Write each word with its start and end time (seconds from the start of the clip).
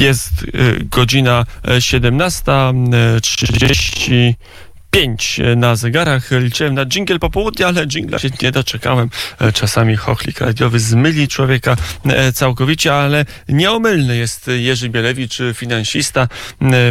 Jest 0.00 0.46
godzina 0.80 1.46
17.30. 1.64 4.34
5 4.90 5.40
na 5.56 5.76
zegarach. 5.76 6.30
Liczyłem 6.30 6.74
na 6.74 6.86
dżingiel 6.86 7.18
popołudnia, 7.18 7.66
ale 7.66 7.86
dżingla 7.86 8.18
się 8.18 8.28
nie 8.42 8.52
doczekałem. 8.52 9.10
Czasami 9.54 9.96
chochlik 9.96 10.40
radiowy 10.40 10.80
zmyli 10.80 11.28
człowieka 11.28 11.76
całkowicie, 12.34 12.94
ale 12.94 13.24
nieomylny 13.48 14.16
jest 14.16 14.50
Jerzy 14.58 14.88
Bielewicz, 14.88 15.38
finansista, 15.54 16.28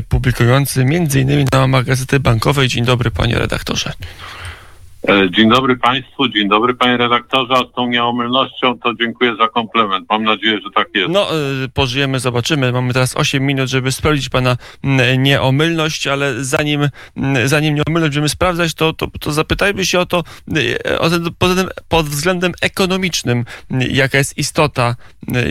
publikujący 0.09 0.81
m.in. 0.81 1.45
na 1.51 1.59
łamach 1.59 1.85
Gazety 1.85 2.19
Bankowej. 2.19 2.67
Dzień 2.67 2.85
dobry, 2.85 3.11
panie 3.11 3.39
redaktorze. 3.39 3.93
E, 5.07 5.31
dzień 5.31 5.49
dobry 5.49 5.77
Państwu, 5.77 6.29
dzień 6.29 6.49
dobry 6.49 6.73
Panie 6.73 6.97
redaktorze, 6.97 7.53
a 7.53 7.71
z 7.71 7.75
tą 7.75 7.87
nieomylnością 7.87 8.79
to 8.79 8.93
dziękuję 8.93 9.35
za 9.35 9.47
komplement. 9.47 10.05
Mam 10.09 10.23
nadzieję, 10.23 10.59
że 10.63 10.69
tak 10.75 10.87
jest. 10.95 11.09
No, 11.09 11.27
e, 11.31 11.67
pożyjemy, 11.73 12.19
zobaczymy. 12.19 12.71
Mamy 12.71 12.93
teraz 12.93 13.17
8 13.17 13.45
minut, 13.45 13.69
żeby 13.69 13.91
sprawdzić 13.91 14.29
Pana 14.29 14.57
nieomylność, 15.17 16.07
ale 16.07 16.43
zanim, 16.43 16.89
zanim 17.45 17.75
nieomylność 17.75 18.09
będziemy 18.09 18.29
sprawdzać, 18.29 18.73
to, 18.73 18.93
to, 18.93 19.07
to 19.19 19.31
zapytajmy 19.31 19.85
się 19.85 19.99
o 19.99 20.05
to, 20.05 20.23
e, 20.85 20.99
o 20.99 21.09
ten, 21.09 21.23
pod, 21.37 21.51
pod 21.87 22.05
względem 22.05 22.51
ekonomicznym, 22.61 23.45
jaka 23.89 24.17
jest 24.17 24.37
istota, 24.37 24.95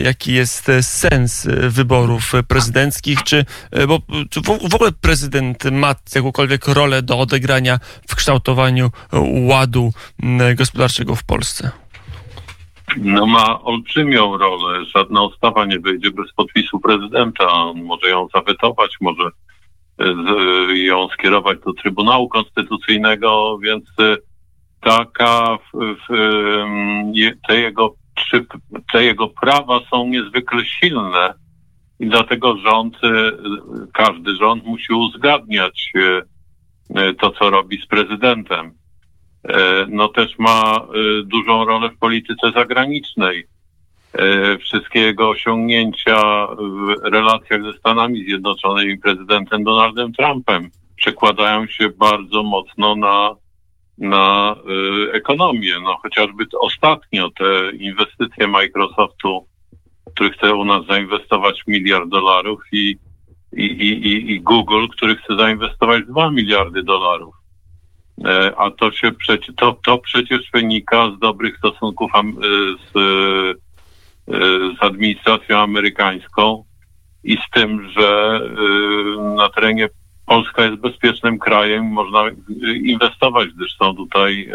jaki 0.03 0.33
jest 0.33 0.71
sens 0.81 1.47
wyborów 1.67 2.33
prezydenckich, 2.47 3.23
czy, 3.23 3.45
bo, 3.87 3.99
czy 4.29 4.41
w 4.41 4.75
ogóle 4.75 4.91
prezydent 4.91 5.63
ma 5.71 5.95
jakąkolwiek 6.15 6.67
rolę 6.67 7.01
do 7.01 7.19
odegrania 7.19 7.79
w 8.07 8.15
kształtowaniu 8.15 8.91
ładu 9.47 9.91
mm, 10.23 10.55
gospodarczego 10.55 11.15
w 11.15 11.23
Polsce? 11.23 11.71
No 12.97 13.25
ma 13.25 13.61
olbrzymią 13.61 14.37
rolę. 14.37 14.85
Żadna 14.85 15.23
ustawa 15.23 15.65
nie 15.65 15.79
wyjdzie 15.79 16.11
bez 16.11 16.33
podpisu 16.33 16.79
prezydenta. 16.79 17.51
On 17.51 17.83
może 17.83 18.09
ją 18.09 18.27
zawetować, 18.35 18.91
może 19.01 19.29
e, 19.99 20.77
ją 20.77 21.07
skierować 21.07 21.59
do 21.65 21.73
Trybunału 21.73 22.29
Konstytucyjnego, 22.29 23.59
więc 23.63 23.85
e, 23.99 24.17
taka 24.81 25.57
w, 25.57 25.95
w, 25.95 26.13
te, 27.47 27.59
jego, 27.59 27.95
te 28.93 29.03
jego 29.03 29.27
prawa 29.27 29.79
są 29.91 30.07
niezwykle 30.07 30.65
silne 30.65 31.33
i 31.99 32.07
dlatego 32.07 32.57
rząd, 32.57 32.97
e, 33.03 33.31
każdy 33.93 34.35
rząd 34.35 34.65
musi 34.65 34.93
uzgadniać 34.93 35.91
to, 37.19 37.31
co 37.31 37.49
robi 37.49 37.81
z 37.81 37.87
prezydentem. 37.87 38.71
E, 39.43 39.85
no 39.89 40.07
też 40.07 40.39
ma 40.39 40.61
e, 40.75 40.87
dużą 41.23 41.65
rolę 41.65 41.89
w 41.89 41.97
polityce 41.97 42.51
zagranicznej. 42.51 43.47
E, 44.13 44.57
wszystkie 44.57 44.99
jego 44.99 45.29
osiągnięcia 45.29 46.47
w 46.47 47.03
relacjach 47.03 47.63
ze 47.63 47.73
Stanami 47.73 48.23
Zjednoczonymi, 48.23 48.97
prezydentem 48.97 49.63
Donaldem 49.63 50.13
Trumpem, 50.13 50.69
przekładają 50.95 51.67
się 51.67 51.89
bardzo 51.89 52.43
mocno 52.43 52.95
na, 52.95 53.35
na 53.97 54.55
ekonomię. 55.13 55.73
No 55.83 55.97
chociażby 55.97 56.45
ostatnio 56.59 57.29
te 57.29 57.71
inwestycje 57.71 58.47
Microsoftu, 58.47 59.45
który 60.13 60.29
chce 60.29 60.55
u 60.55 60.65
nas 60.65 60.85
zainwestować 60.85 61.63
miliard 61.67 62.09
dolarów 62.09 62.61
i, 62.71 62.97
i, 63.53 63.63
i, 63.63 64.31
i 64.31 64.41
Google, 64.41 64.87
który 64.87 65.15
chce 65.15 65.35
zainwestować 65.35 66.03
2 66.05 66.31
miliardy 66.31 66.83
dolarów. 66.83 67.38
E, 68.25 68.55
a 68.57 68.71
to 68.71 68.91
się 68.91 69.11
to, 69.57 69.77
to 69.85 69.97
przecież 69.97 70.41
wynika 70.53 71.11
z 71.17 71.19
dobrych 71.19 71.57
stosunków 71.57 72.11
e, 72.15 72.23
z, 72.23 72.97
e, 72.97 74.35
z 74.79 74.83
administracją 74.83 75.57
amerykańską 75.57 76.63
i 77.23 77.37
z 77.37 77.49
tym, 77.53 77.89
że 77.89 78.39
na 79.35 79.49
terenie 79.49 79.89
Polska 80.25 80.65
jest 80.65 80.81
bezpiecznym 80.81 81.39
krajem, 81.39 81.85
można 81.85 82.23
inwestować, 82.83 83.49
gdyż 83.49 83.75
są 83.77 83.95
tutaj 83.95 84.51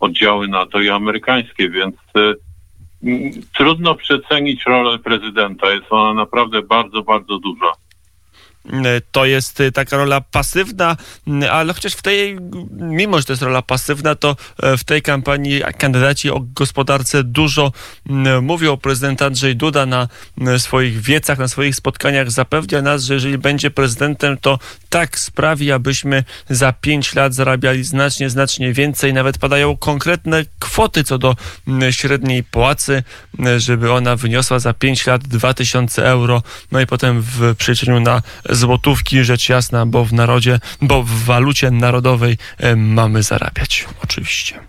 oddziały 0.00 0.48
NATO 0.48 0.80
i 0.80 0.88
amerykańskie, 0.88 1.70
więc 1.70 1.94
trudno 3.54 3.94
przecenić 3.94 4.66
rolę 4.66 4.98
prezydenta. 4.98 5.72
Jest 5.72 5.86
ona 5.90 6.14
naprawdę 6.14 6.62
bardzo, 6.62 7.02
bardzo 7.02 7.38
duża. 7.38 7.72
E, 8.72 9.00
to 9.12 9.24
jest 9.24 9.60
e, 9.60 9.72
taka 9.72 9.96
rola 9.96 10.20
pasywna, 10.20 10.96
ale 11.50 11.74
chociaż 11.74 11.92
w 11.92 12.02
tej, 12.02 12.38
mimo 12.70 13.18
że 13.18 13.24
to 13.24 13.32
jest 13.32 13.42
rola 13.42 13.62
pasywna, 13.62 14.14
to 14.14 14.36
e, 14.62 14.76
w 14.76 14.84
tej 14.84 15.02
kampanii 15.02 15.62
kandydaci 15.78 16.30
o 16.30 16.40
gospodarce 16.40 17.24
dużo 17.24 17.72
mówią. 18.42 18.76
Prezydent 18.76 19.22
Andrzej 19.22 19.56
Duda 19.56 19.86
na 19.86 20.08
swoich 20.58 21.00
wiecach, 21.00 21.38
na 21.38 21.48
swoich 21.48 21.76
spotkaniach 21.76 22.30
zapewnia 22.30 22.82
nas, 22.82 23.02
że 23.02 23.14
jeżeli 23.14 23.38
będzie 23.38 23.70
prezydentem, 23.70 24.36
to 24.38 24.58
tak 24.94 25.18
sprawi, 25.18 25.72
abyśmy 25.72 26.24
za 26.48 26.72
pięć 26.72 27.14
lat 27.14 27.34
zarabiali 27.34 27.84
znacznie, 27.84 28.30
znacznie 28.30 28.72
więcej. 28.72 29.12
Nawet 29.12 29.38
padają 29.38 29.76
konkretne 29.76 30.44
kwoty 30.58 31.04
co 31.04 31.18
do 31.18 31.36
średniej 31.90 32.44
płacy, 32.44 33.02
żeby 33.56 33.92
ona 33.92 34.16
wyniosła 34.16 34.58
za 34.58 34.74
pięć 34.74 35.06
lat 35.06 35.22
2000 35.22 36.06
euro, 36.06 36.42
no 36.72 36.80
i 36.80 36.86
potem 36.86 37.20
w 37.20 37.56
przeliczeniu 37.56 38.00
na 38.00 38.22
złotówki, 38.50 39.24
rzecz 39.24 39.48
jasna, 39.48 39.86
bo 39.86 40.04
w 40.04 40.12
narodzie, 40.12 40.58
bo 40.82 41.02
w 41.02 41.24
walucie 41.24 41.70
narodowej 41.70 42.36
e, 42.58 42.76
mamy 42.76 43.22
zarabiać, 43.22 43.86
oczywiście. 44.04 44.60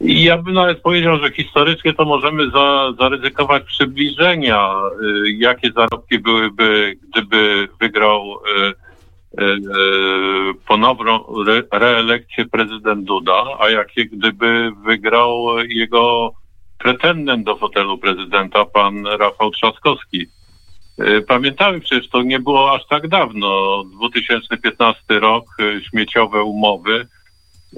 Ja 0.00 0.38
bym 0.38 0.54
nawet 0.54 0.80
powiedział, 0.80 1.18
że 1.18 1.30
historycznie 1.30 1.94
to 1.94 2.04
możemy 2.04 2.50
za, 2.50 2.92
zaryzykować 2.98 3.62
przybliżenia, 3.64 4.72
y, 5.02 5.32
jakie 5.32 5.72
zarobki 5.72 6.18
byłyby, 6.18 6.96
gdyby 7.08 7.68
wygrał 7.80 8.34
y, 8.34 8.84
ponowną 10.68 11.24
re, 11.46 11.62
reelekcję 11.72 12.44
prezydent 12.46 13.04
Duda, 13.04 13.44
a 13.58 13.70
jakie 13.70 14.06
gdyby 14.06 14.72
wygrał 14.84 15.58
jego 15.68 16.32
pretendent 16.78 17.44
do 17.44 17.56
fotelu 17.56 17.98
prezydenta, 17.98 18.64
pan 18.64 19.06
Rafał 19.06 19.50
Trzaskowski. 19.50 20.26
E, 20.98 21.20
pamiętamy 21.20 21.80
przecież, 21.80 22.08
to 22.08 22.22
nie 22.22 22.40
było 22.40 22.72
aż 22.72 22.86
tak 22.86 23.08
dawno, 23.08 23.84
2015 23.84 25.02
rok, 25.20 25.44
e, 25.60 25.82
śmieciowe 25.82 26.42
umowy 26.42 27.06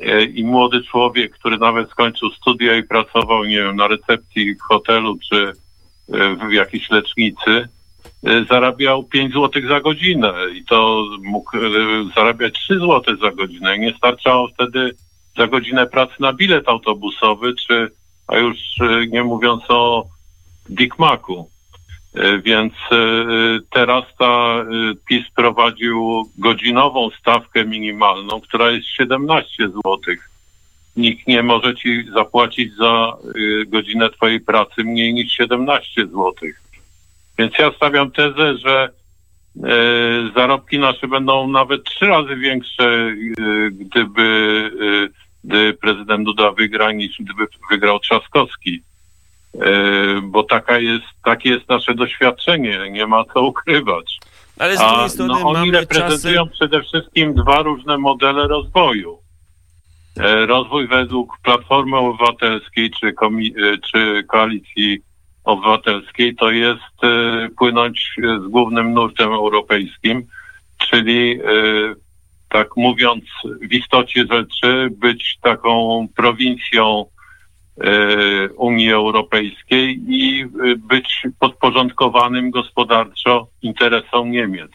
e, 0.02 0.24
i 0.24 0.44
młody 0.44 0.82
człowiek, 0.82 1.32
który 1.32 1.58
nawet 1.58 1.90
skończył 1.90 2.30
studia 2.30 2.76
i 2.76 2.82
pracował, 2.82 3.44
nie 3.44 3.56
wiem, 3.56 3.76
na 3.76 3.88
recepcji 3.88 4.54
w 4.54 4.62
hotelu 4.62 5.18
czy 5.30 5.52
w 6.48 6.52
jakiejś 6.52 6.90
lecznicy, 6.90 7.68
zarabiał 8.48 9.04
5 9.04 9.34
zł 9.34 9.62
za 9.68 9.80
godzinę 9.80 10.34
i 10.54 10.64
to 10.64 11.04
mógł 11.22 11.50
zarabiać 12.14 12.54
3 12.54 12.78
zł 12.78 13.16
za 13.16 13.30
godzinę. 13.30 13.78
Nie 13.78 13.94
starczało 13.94 14.48
wtedy 14.48 14.94
za 15.36 15.46
godzinę 15.46 15.86
pracy 15.86 16.14
na 16.20 16.32
bilet 16.32 16.68
autobusowy, 16.68 17.54
czy, 17.54 17.90
a 18.26 18.36
już 18.36 18.56
nie 19.08 19.24
mówiąc 19.24 19.62
o 19.68 20.06
Big 20.70 20.98
Macu. 20.98 21.48
Więc 22.42 22.72
teraz 23.70 24.04
ta 24.18 24.64
PiS 25.08 25.24
prowadził 25.36 26.24
godzinową 26.38 27.10
stawkę 27.10 27.64
minimalną, 27.64 28.40
która 28.40 28.70
jest 28.70 28.86
17 28.86 29.68
zł. 29.68 29.98
Nikt 30.96 31.26
nie 31.26 31.42
może 31.42 31.74
ci 31.74 32.04
zapłacić 32.14 32.74
za 32.74 33.16
godzinę 33.66 34.10
twojej 34.10 34.40
pracy 34.40 34.84
mniej 34.84 35.14
niż 35.14 35.32
17 35.32 36.06
zł. 36.06 36.32
Więc 37.38 37.58
ja 37.58 37.72
stawiam 37.76 38.10
tezę, 38.10 38.58
że 38.58 38.88
zarobki 40.34 40.78
nasze 40.78 41.08
będą 41.08 41.48
nawet 41.48 41.84
trzy 41.84 42.06
razy 42.06 42.36
większe, 42.36 43.14
gdyby, 43.70 44.70
gdy 45.44 45.74
prezydent 45.74 46.24
Duda 46.24 46.50
wygra, 46.50 46.92
niż 46.92 47.16
gdyby 47.18 47.46
wygrał 47.70 47.98
Trzaskowski. 47.98 48.82
E, 49.60 50.20
bo 50.22 50.42
taka 50.42 50.78
jest, 50.78 51.04
takie 51.24 51.50
jest 51.50 51.68
nasze 51.68 51.94
doświadczenie, 51.94 52.90
nie 52.90 53.06
ma 53.06 53.24
co 53.34 53.42
ukrywać. 53.42 54.18
Ale 54.58 54.76
z 54.76 54.80
drugiej 54.80 55.10
strony 55.10 55.34
no, 55.40 55.48
oni 55.48 55.70
reprezentują 55.70 56.44
czasy... 56.44 56.56
przede 56.56 56.82
wszystkim 56.82 57.34
dwa 57.34 57.62
różne 57.62 57.98
modele 57.98 58.48
rozwoju. 58.48 59.18
E, 60.16 60.46
rozwój 60.46 60.88
według 60.88 61.38
Platformy 61.42 61.96
Obywatelskiej 61.96 62.90
czy, 62.90 63.06
e, 63.06 63.78
czy 63.78 64.24
Koalicji 64.28 65.00
Obywatelskiej 65.46 66.36
to 66.36 66.50
jest 66.50 66.96
płynąć 67.58 68.10
z 68.44 68.48
głównym 68.48 68.92
nurtem 68.94 69.32
europejskim, 69.32 70.26
czyli 70.78 71.38
tak 72.48 72.76
mówiąc 72.76 73.24
w 73.70 73.72
istocie 73.72 74.24
rzeczy 74.30 74.88
być 74.90 75.38
taką 75.42 76.06
prowincją 76.16 77.06
E, 77.84 78.48
Unii 78.48 78.92
Europejskiej 78.92 80.00
i 80.08 80.46
być 80.78 81.22
podporządkowanym 81.40 82.50
gospodarczo 82.50 83.46
interesom 83.62 84.30
Niemiec. 84.30 84.70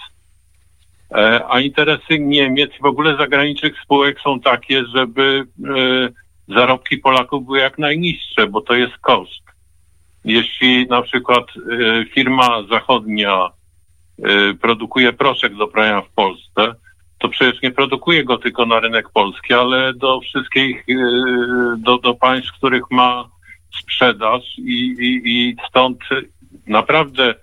E, 1.11 1.41
a 1.49 1.59
interesy 1.59 2.19
Niemiec 2.19 2.71
i 2.79 2.81
w 2.81 2.85
ogóle 2.85 3.17
zagranicznych 3.17 3.73
spółek 3.83 4.19
są 4.23 4.39
takie, 4.39 4.83
żeby 4.95 5.43
zarobki 6.47 6.97
Polaków 6.97 7.45
były 7.45 7.59
jak 7.59 7.77
najniższe, 7.77 8.47
bo 8.47 8.61
to 8.61 8.73
jest 8.73 8.97
koszt. 8.97 9.43
Jeśli 10.25 10.87
na 10.87 11.01
przykład 11.01 11.45
firma 12.13 12.63
zachodnia 12.69 13.49
produkuje 14.61 15.13
proszek 15.13 15.55
do 15.55 15.67
prania 15.67 16.01
w 16.01 16.09
Polsce, 16.09 16.75
to 17.19 17.29
przecież 17.29 17.61
nie 17.61 17.71
produkuje 17.71 18.23
go 18.23 18.37
tylko 18.37 18.65
na 18.65 18.79
rynek 18.79 19.09
polski, 19.09 19.53
ale 19.53 19.93
do 19.93 20.19
wszystkich, 20.19 20.85
do, 21.77 21.97
do 21.97 22.13
państw, 22.13 22.51
których 22.57 22.83
ma 22.91 23.29
sprzedaż 23.83 24.57
i, 24.57 24.95
i, 24.99 25.21
i 25.25 25.55
stąd 25.69 25.99
naprawdę 26.67 27.35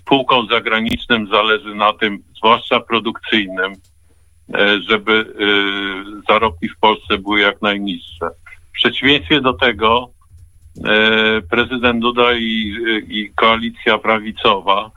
spółkom 0.00 0.46
zagranicznym 0.50 1.26
zależy 1.26 1.74
na 1.74 1.92
tym, 1.92 2.18
zwłaszcza 2.36 2.80
produkcyjnym, 2.80 3.72
żeby 4.88 5.34
zarobki 6.28 6.68
w 6.68 6.78
Polsce 6.80 7.18
były 7.18 7.40
jak 7.40 7.62
najniższe. 7.62 8.30
W 8.68 8.72
przeciwieństwie 8.72 9.40
do 9.40 9.52
tego 9.52 10.10
prezydent 11.50 12.00
Duda 12.00 12.32
i, 12.32 12.74
i 13.08 13.30
koalicja 13.34 13.98
prawicowa 13.98 14.90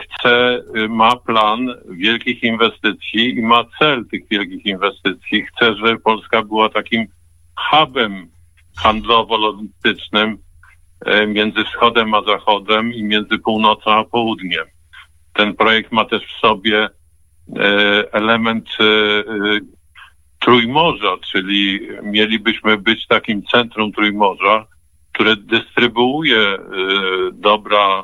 chce, 0.00 0.62
ma 0.88 1.16
plan 1.16 1.74
wielkich 1.90 2.42
inwestycji 2.42 3.38
i 3.38 3.42
ma 3.42 3.64
cel 3.78 4.04
tych 4.10 4.28
wielkich 4.30 4.66
inwestycji. 4.66 5.46
Chce, 5.46 5.74
żeby 5.74 6.00
Polska 6.00 6.42
była 6.42 6.68
takim 6.68 7.06
hubem 7.56 8.28
handlowo-logistycznym 8.82 10.36
E, 11.06 11.26
między 11.26 11.64
wschodem 11.64 12.14
a 12.14 12.22
zachodem 12.22 12.94
i 12.94 13.02
między 13.02 13.38
północą 13.38 13.90
a 13.90 14.04
południem. 14.04 14.66
Ten 15.32 15.54
projekt 15.54 15.92
ma 15.92 16.04
też 16.04 16.22
w 16.26 16.40
sobie 16.40 16.88
e, 17.56 18.12
element 18.12 18.68
e, 18.80 18.84
Trójmorza, 20.38 21.16
czyli 21.32 21.88
mielibyśmy 22.02 22.78
być 22.78 23.06
takim 23.06 23.42
centrum 23.42 23.92
Trójmorza, 23.92 24.66
które 25.20 25.36
dystrybuuje 25.36 26.58
dobra 27.32 28.02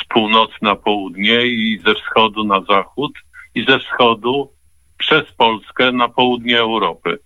z 0.00 0.04
północy 0.08 0.54
na 0.62 0.76
południe 0.76 1.46
i 1.46 1.80
ze 1.86 1.94
wschodu 1.94 2.44
na 2.44 2.60
zachód 2.60 3.12
i 3.54 3.64
ze 3.64 3.78
wschodu 3.78 4.52
przez 4.98 5.32
Polskę 5.32 5.92
na 5.92 6.08
południe 6.08 6.58
Europy. 6.58 7.18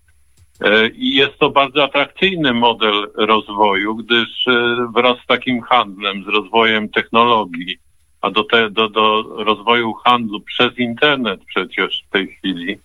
I 0.95 1.15
jest 1.15 1.39
to 1.39 1.51
bardzo 1.51 1.85
atrakcyjny 1.85 2.53
model 2.53 3.11
rozwoju, 3.15 3.95
gdyż 3.95 4.45
wraz 4.95 5.19
z 5.25 5.27
takim 5.27 5.63
handlem, 5.63 6.25
z 6.25 6.29
rozwojem 6.29 6.89
technologii, 6.89 7.77
a 8.21 8.31
do, 8.31 8.45
te, 8.45 8.71
do, 8.71 8.89
do 8.89 9.23
rozwoju 9.45 9.93
handlu 9.93 10.41
przez 10.41 10.79
internet 10.79 11.41
przecież 11.45 12.05
w 12.09 12.13
tej 12.13 12.29
chwili 12.29 12.79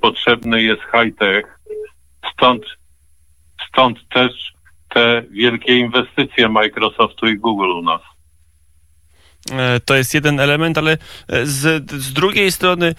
potrzebny 0.00 0.62
jest 0.62 0.82
high-tech. 0.82 1.58
Stąd, 2.32 2.64
stąd 3.68 4.08
też 4.08 4.53
te 4.94 5.24
wielkie 5.30 5.78
inwestycje 5.78 6.48
Microsoftu 6.48 7.26
i 7.26 7.38
Google 7.38 7.74
u 7.74 7.82
nas. 7.82 8.00
To 9.84 9.94
jest 9.94 10.14
jeden 10.14 10.40
element, 10.40 10.78
ale 10.78 10.98
z, 11.44 11.90
z 11.92 12.12
drugiej 12.12 12.52
strony 12.52 12.94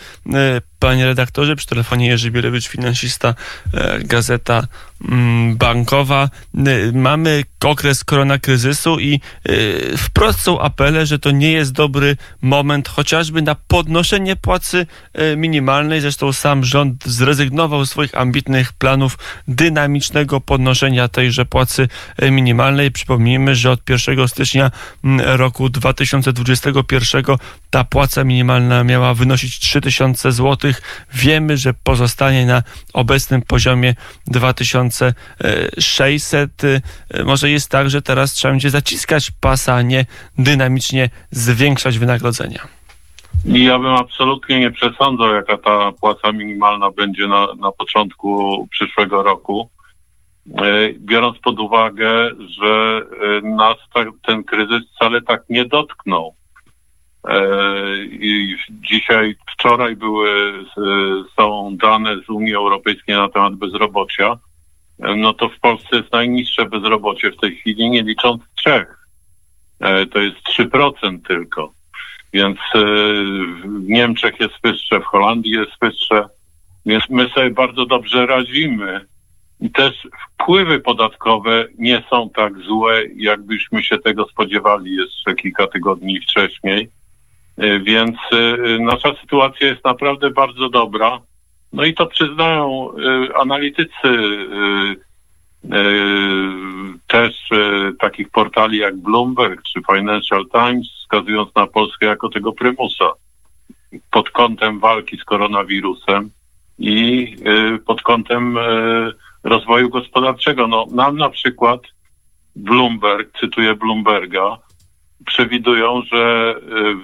Panie 0.85 1.05
redaktorze, 1.05 1.55
przy 1.55 1.67
telefonie 1.67 2.07
Jerzy 2.07 2.31
Bielewicz, 2.31 2.67
finansista, 2.67 3.35
e, 3.73 3.99
gazeta 3.99 4.67
mm, 5.09 5.57
bankowa. 5.57 6.29
Mamy 6.93 7.43
okres 7.63 8.03
koronakryzysu 8.03 8.99
i 8.99 9.13
e, 9.15 9.97
wprost 9.97 10.41
są 10.41 10.59
apele, 10.59 11.05
że 11.05 11.19
to 11.19 11.31
nie 11.31 11.51
jest 11.51 11.71
dobry 11.71 12.17
moment 12.41 12.89
chociażby 12.89 13.41
na 13.41 13.55
podnoszenie 13.55 14.35
płacy 14.35 14.87
e, 15.13 15.35
minimalnej. 15.35 16.01
Zresztą 16.01 16.33
sam 16.33 16.63
rząd 16.63 17.05
zrezygnował 17.05 17.85
z 17.85 17.89
swoich 17.89 18.17
ambitnych 18.17 18.73
planów 18.73 19.17
dynamicznego 19.47 20.41
podnoszenia 20.41 21.07
tejże 21.07 21.45
płacy 21.45 21.87
minimalnej. 22.31 22.91
Przypomnijmy, 22.91 23.55
że 23.55 23.71
od 23.71 23.89
1 23.89 24.27
stycznia 24.27 24.71
roku 25.17 25.69
2021 25.69 27.23
ta 27.69 27.83
płaca 27.83 28.23
minimalna 28.23 28.83
miała 28.83 29.13
wynosić 29.13 29.59
3000 29.59 30.31
zł 30.31 30.74
wiemy, 31.13 31.57
że 31.57 31.73
pozostanie 31.83 32.45
na 32.45 32.63
obecnym 32.93 33.41
poziomie 33.41 33.95
2600. 34.27 36.63
Y, 36.63 36.81
może 37.25 37.49
jest 37.49 37.71
tak, 37.71 37.89
że 37.89 38.01
teraz 38.01 38.33
trzeba 38.33 38.51
będzie 38.51 38.69
zaciskać 38.69 39.31
pasa, 39.41 39.75
a 39.75 39.81
nie 39.81 40.05
dynamicznie 40.37 41.09
zwiększać 41.31 41.99
wynagrodzenia. 41.99 42.67
Ja 43.45 43.79
bym 43.79 43.93
absolutnie 43.93 44.59
nie 44.59 44.71
przesądzał, 44.71 45.33
jaka 45.33 45.57
ta 45.57 45.91
płaca 45.91 46.31
minimalna 46.31 46.91
będzie 46.91 47.27
na, 47.27 47.47
na 47.59 47.71
początku 47.71 48.67
przyszłego 48.71 49.23
roku. 49.23 49.69
Y, 50.47 50.95
biorąc 50.99 51.39
pod 51.39 51.59
uwagę, 51.59 52.29
że 52.59 53.01
y, 53.37 53.41
nas 53.41 53.77
ten 54.27 54.43
kryzys 54.43 54.81
wcale 54.95 55.21
tak 55.21 55.43
nie 55.49 55.65
dotknął. 55.65 56.35
Dzisiaj, 58.69 59.35
wczoraj 59.57 59.95
były, 59.95 60.53
są 61.35 61.77
dane 61.77 62.17
z 62.25 62.29
Unii 62.29 62.55
Europejskiej 62.55 63.15
na 63.15 63.29
temat 63.29 63.55
bezrobocia. 63.55 64.37
E, 64.99 65.15
no 65.15 65.33
to 65.33 65.49
w 65.49 65.59
Polsce 65.59 65.97
jest 65.97 66.11
najniższe 66.11 66.65
bezrobocie 66.65 67.31
w 67.31 67.37
tej 67.37 67.55
chwili, 67.55 67.89
nie 67.89 68.03
licząc 68.03 68.41
trzech. 68.55 69.07
E, 69.79 70.05
to 70.05 70.19
jest 70.19 70.37
3% 70.59 71.19
tylko. 71.27 71.73
Więc 72.33 72.57
w 72.73 73.89
Niemczech 73.89 74.39
jest 74.39 74.53
wyższe, 74.63 74.99
w 74.99 75.03
Holandii 75.03 75.51
jest 75.51 75.71
wyższe. 75.81 76.27
Więc 76.85 77.03
my 77.09 77.29
sobie 77.29 77.49
bardzo 77.49 77.85
dobrze 77.85 78.25
radzimy. 78.25 79.05
I 79.59 79.71
też 79.71 80.07
wpływy 80.33 80.79
podatkowe 80.79 81.67
nie 81.77 82.03
są 82.09 82.29
tak 82.29 82.57
złe, 82.57 83.01
jakbyśmy 83.15 83.83
się 83.83 83.97
tego 83.97 84.25
spodziewali 84.25 84.95
jeszcze 84.95 85.35
kilka 85.35 85.67
tygodni 85.67 86.21
wcześniej. 86.21 86.89
Y, 87.63 87.79
więc 87.79 88.15
y, 88.33 88.79
nasza 88.79 89.15
sytuacja 89.21 89.67
jest 89.67 89.85
naprawdę 89.85 90.29
bardzo 90.29 90.69
dobra. 90.69 91.19
No 91.73 91.83
i 91.83 91.93
to 91.93 92.05
przyznają 92.05 92.89
y, 92.91 93.35
analitycy 93.35 94.09
też 97.07 97.49
takich 97.99 98.29
portali 98.29 98.77
jak 98.77 98.97
Bloomberg 98.97 99.61
czy 99.63 99.79
Financial 99.95 100.45
Times, 100.51 100.87
wskazując 100.87 101.55
na 101.55 101.67
Polskę 101.67 102.05
jako 102.05 102.29
tego 102.29 102.53
prymusa 102.53 103.05
pod 104.11 104.29
kątem 104.29 104.79
walki 104.79 105.17
z 105.17 105.23
koronawirusem 105.23 106.29
i 106.79 107.35
pod 107.85 108.01
kątem 108.01 108.57
rozwoju 109.43 109.89
gospodarczego. 109.89 110.67
No, 110.67 110.85
nam 110.91 111.17
na 111.17 111.29
przykład 111.29 111.81
Bloomberg, 112.55 113.39
cytuję 113.39 113.75
Bloomberga, 113.75 114.57
przewidują, 115.25 116.01
że 116.11 116.55
y, 116.57 116.95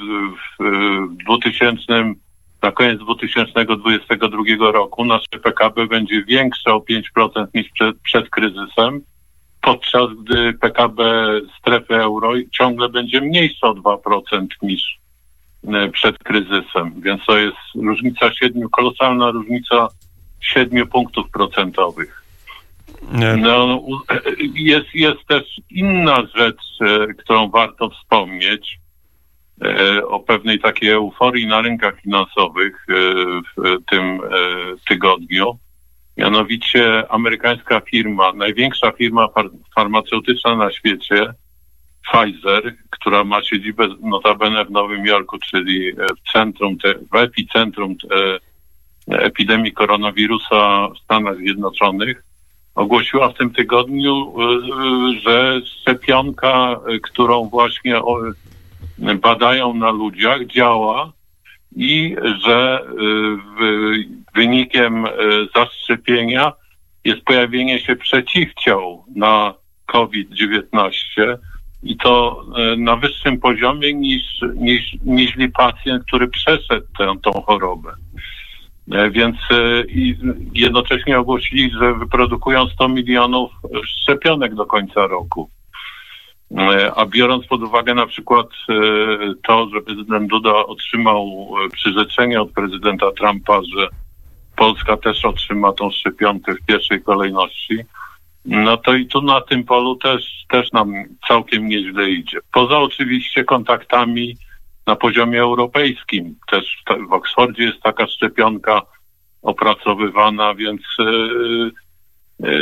w 0.59 1.23
2000, 1.25 2.13
na 2.61 2.71
koniec 2.71 2.99
2022 2.99 4.71
roku 4.71 5.05
nasze 5.05 5.39
PKB 5.43 5.87
będzie 5.87 6.23
większe 6.23 6.73
o 6.73 6.77
5% 6.77 7.47
niż 7.53 7.69
przed, 7.69 7.99
przed 7.99 8.29
kryzysem, 8.29 9.01
podczas 9.61 10.09
gdy 10.23 10.53
PKB 10.53 11.03
strefy 11.59 11.95
euro 11.95 12.31
ciągle 12.51 12.89
będzie 12.89 13.21
mniejsze 13.21 13.67
o 13.67 13.73
2% 13.73 14.45
niż 14.61 14.99
y, 15.63 15.91
przed 15.91 16.17
kryzysem. 16.17 17.01
Więc 17.01 17.25
to 17.25 17.37
jest 17.37 17.57
różnica 17.75 18.33
siedmiu, 18.33 18.69
kolosalna 18.69 19.31
różnica 19.31 19.87
siedmiu 20.41 20.87
punktów 20.87 21.29
procentowych. 21.29 22.20
No, 23.37 23.81
jest, 24.53 24.95
jest 24.95 25.27
też 25.27 25.43
inna 25.69 26.17
rzecz, 26.35 26.61
e, 26.81 27.13
którą 27.13 27.49
warto 27.49 27.89
wspomnieć 27.89 28.79
e, 29.61 30.05
o 30.05 30.19
pewnej 30.19 30.59
takiej 30.59 30.89
euforii 30.89 31.47
na 31.47 31.61
rynkach 31.61 32.01
finansowych 32.01 32.85
e, 32.89 32.93
w 33.57 33.77
tym 33.89 34.19
tygodniu. 34.87 35.59
Mianowicie 36.17 37.11
amerykańska 37.11 37.79
firma, 37.79 38.33
największa 38.33 38.91
firma 38.91 39.27
farmaceutyczna 39.75 40.55
na 40.55 40.71
świecie, 40.71 41.33
Pfizer, 42.11 42.75
która 42.89 43.23
ma 43.23 43.43
siedzibę 43.43 43.87
notabene 44.01 44.65
w 44.65 44.71
Nowym 44.71 45.05
Jorku, 45.05 45.37
czyli 45.49 45.93
w 45.93 46.31
centrum, 46.31 46.77
w 47.11 47.15
epicentrum 47.15 47.95
epidemii 49.07 49.71
koronawirusa 49.71 50.87
w 50.95 50.99
Stanach 50.99 51.37
Zjednoczonych, 51.37 52.23
ogłosiła 52.75 53.29
w 53.29 53.37
tym 53.37 53.53
tygodniu, 53.53 54.33
y, 54.41 55.17
y, 55.17 55.19
że 55.19 55.61
szczepionka, 55.65 56.79
y, 56.89 56.99
którą 56.99 57.49
właśnie 57.49 58.01
badają 59.21 59.73
na 59.73 59.91
ludziach, 59.91 60.45
działa 60.45 61.11
i 61.75 62.15
że 62.45 62.85
wynikiem 64.35 65.05
zaszczepienia 65.55 66.53
jest 67.05 67.21
pojawienie 67.21 67.79
się 67.79 67.95
przeciwciał 67.95 69.05
na 69.15 69.53
COVID-19 69.85 70.91
i 71.83 71.97
to 71.97 72.45
na 72.77 72.95
wyższym 72.95 73.39
poziomie 73.39 73.93
niż, 73.93 74.23
niż, 74.55 74.97
niż 75.05 75.33
pacjent, 75.53 76.03
który 76.05 76.27
przeszedł 76.27 76.87
tę, 76.97 77.13
tą 77.23 77.31
chorobę. 77.31 77.91
E, 78.91 79.09
więc 79.09 79.37
e, 79.51 79.83
jednocześnie 80.53 81.19
ogłosili, 81.19 81.71
że 81.71 81.93
wyprodukują 81.93 82.67
100 82.67 82.87
milionów 82.89 83.51
szczepionek 83.85 84.55
do 84.55 84.65
końca 84.65 85.07
roku. 85.07 85.49
E, 86.57 86.91
A 86.95 87.05
biorąc 87.05 87.47
pod 87.47 87.61
uwagę 87.61 87.93
na 87.93 88.07
przykład 88.07 88.47
to, 89.47 89.69
że 89.73 89.81
prezydent 89.81 90.29
Duda 90.29 90.53
otrzymał 90.53 91.49
przyrzeczenie 91.73 92.41
od 92.41 92.51
prezydenta 92.51 93.11
Trumpa, 93.11 93.61
że 93.77 93.87
Polska 94.55 94.97
też 94.97 95.25
otrzyma 95.25 95.73
tą 95.73 95.91
szczepionkę 95.91 96.53
w 96.53 96.65
pierwszej 96.65 97.03
kolejności, 97.03 97.77
no 98.45 98.77
to 98.77 98.95
i 98.95 99.05
tu 99.05 99.21
na 99.21 99.41
tym 99.41 99.63
polu 99.63 99.95
też, 99.95 100.45
też 100.49 100.71
nam 100.71 100.93
całkiem 101.27 101.67
nieźle 101.67 102.09
idzie. 102.09 102.37
Poza 102.53 102.79
oczywiście 102.79 103.43
kontaktami 103.43 104.37
na 104.91 104.95
poziomie 104.95 105.41
europejskim. 105.41 106.35
Też 106.51 106.83
w 107.09 107.13
Oksfordzie 107.13 107.63
jest 107.63 107.81
taka 107.81 108.07
szczepionka 108.07 108.81
opracowywana, 109.41 110.55
więc 110.55 110.81
e, 110.99 111.03
e, 112.47 112.53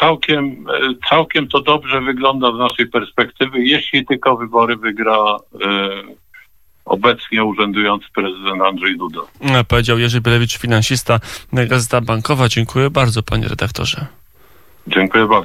całkiem, 0.00 0.42
e, 0.42 1.08
całkiem 1.10 1.48
to 1.48 1.60
dobrze 1.60 2.00
wygląda 2.00 2.52
z 2.52 2.58
naszej 2.58 2.86
perspektywy, 2.86 3.58
jeśli 3.64 4.06
tylko 4.06 4.36
wybory 4.36 4.76
wygra 4.76 5.36
obecnie 6.84 7.44
urzędujący 7.44 8.06
prezydent 8.14 8.62
Andrzej 8.62 8.96
Duda. 8.98 9.20
Powiedział 9.68 9.98
Jerzy 9.98 10.20
Bielewicz, 10.20 10.58
finansista, 10.58 11.20
Gazeta 11.52 12.00
Bankowa. 12.00 12.48
Dziękuję 12.48 12.90
bardzo, 12.90 13.22
panie 13.22 13.48
redaktorze. 13.48 14.06
Dziękuję 14.86 15.26
bardzo. 15.26 15.44